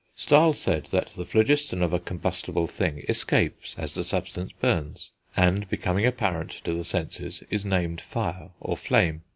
[0.15, 5.69] Stahl said that the phlogiston of a combustible thing escapes as the substance burns, and,
[5.69, 9.21] becoming apparent to the senses, is named fire or flame.